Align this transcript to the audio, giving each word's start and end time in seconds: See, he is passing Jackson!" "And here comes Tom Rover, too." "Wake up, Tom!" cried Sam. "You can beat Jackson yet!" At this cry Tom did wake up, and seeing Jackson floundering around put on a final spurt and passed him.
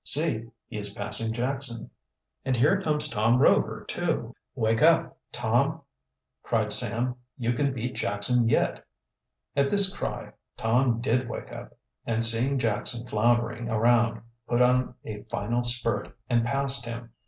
See, 0.03 0.49
he 0.65 0.79
is 0.79 0.95
passing 0.95 1.31
Jackson!" 1.31 1.91
"And 2.43 2.57
here 2.57 2.81
comes 2.81 3.07
Tom 3.07 3.37
Rover, 3.37 3.85
too." 3.87 4.35
"Wake 4.55 4.81
up, 4.81 5.15
Tom!" 5.31 5.81
cried 6.41 6.73
Sam. 6.73 7.17
"You 7.37 7.53
can 7.53 7.71
beat 7.71 7.93
Jackson 7.97 8.49
yet!" 8.49 8.83
At 9.55 9.69
this 9.69 9.95
cry 9.95 10.33
Tom 10.57 11.01
did 11.01 11.29
wake 11.29 11.51
up, 11.51 11.77
and 12.03 12.23
seeing 12.25 12.57
Jackson 12.57 13.05
floundering 13.07 13.69
around 13.69 14.23
put 14.47 14.59
on 14.63 14.95
a 15.05 15.21
final 15.29 15.61
spurt 15.61 16.17
and 16.27 16.43
passed 16.45 16.85
him. 16.85 17.11